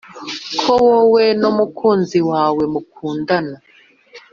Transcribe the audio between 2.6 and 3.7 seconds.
mukundana